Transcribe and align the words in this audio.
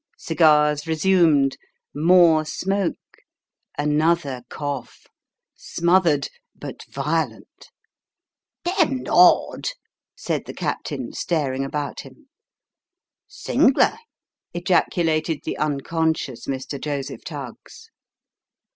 Cigars 0.17 0.87
resumed 0.87 1.57
more 1.93 2.43
smoke 2.43 2.97
another 3.77 4.41
cough 4.49 5.05
smothered, 5.55 6.27
but 6.55 6.81
violent." 6.89 7.69
Damned 8.65 9.07
odd!" 9.07 9.67
said 10.15 10.45
the 10.47 10.55
captain, 10.55 11.13
staring 11.13 11.63
about 11.63 11.99
him." 11.99 12.29
Sing'ler!" 13.45 13.99
ejaculated 14.55 15.41
the 15.43 15.55
unconscious 15.59 16.47
Mr. 16.47 16.81
Joseph 16.81 17.23
Tuggs. 17.23 17.91